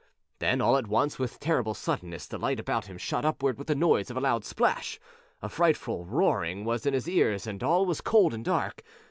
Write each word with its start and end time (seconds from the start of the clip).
Then 0.39 0.61
all 0.61 0.77
at 0.77 0.87
once, 0.87 1.19
with 1.19 1.39
terrible 1.39 1.75
suddenness, 1.75 2.25
the 2.25 2.39
light 2.39 2.59
about 2.59 2.87
him 2.87 2.97
shot 2.97 3.23
upward 3.23 3.59
with 3.59 3.67
the 3.67 3.75
noise 3.75 4.09
of 4.09 4.17
a 4.17 4.19
loud 4.19 4.43
plash; 4.45 4.99
a 5.43 5.47
frightful 5.47 6.05
roaring 6.07 6.65
was 6.65 6.87
in 6.87 6.95
his 6.95 7.07
ears, 7.07 7.45
and 7.45 7.61
all 7.61 7.85
was 7.85 8.01
cold 8.01 8.33
and 8.33 8.43
dark. 8.43 8.81